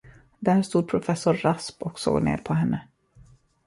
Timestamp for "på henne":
2.37-2.87